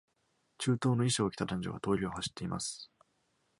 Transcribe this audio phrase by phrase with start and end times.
[0.57, 2.89] 中東の衣装を着た男女が、通りを走っています。